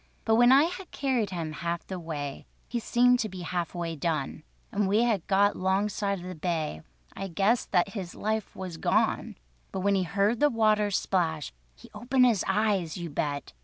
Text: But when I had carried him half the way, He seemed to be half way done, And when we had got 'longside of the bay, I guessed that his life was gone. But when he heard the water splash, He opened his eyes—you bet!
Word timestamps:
But 0.25 0.33
when 0.33 0.51
I 0.51 0.63
had 0.63 0.89
carried 0.89 1.29
him 1.29 1.51
half 1.51 1.85
the 1.85 1.99
way, 1.99 2.47
He 2.67 2.79
seemed 2.79 3.19
to 3.19 3.29
be 3.29 3.41
half 3.41 3.75
way 3.75 3.95
done, 3.95 4.41
And 4.71 4.87
when 4.87 4.89
we 4.89 5.03
had 5.03 5.27
got 5.27 5.55
'longside 5.55 6.19
of 6.21 6.25
the 6.25 6.33
bay, 6.33 6.81
I 7.15 7.27
guessed 7.27 7.71
that 7.73 7.89
his 7.89 8.15
life 8.15 8.55
was 8.55 8.77
gone. 8.77 9.35
But 9.71 9.81
when 9.81 9.93
he 9.93 10.01
heard 10.01 10.39
the 10.39 10.49
water 10.49 10.89
splash, 10.89 11.53
He 11.75 11.91
opened 11.93 12.25
his 12.25 12.43
eyes—you 12.47 13.11
bet! 13.11 13.53